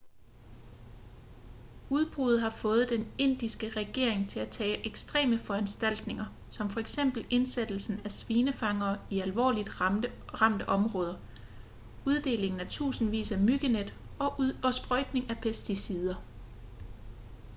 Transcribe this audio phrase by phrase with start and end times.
[1.89, 6.97] udbruddet har fået den indiske regering til at tage ekstreme foranstaltninger som f.eks
[7.29, 9.69] indsættelsen af svinefangere i alvorligt
[10.41, 11.17] ramte områder
[12.05, 13.93] uddeling af tusindvis af myggenet
[14.63, 16.15] og sprøjtning af pesticider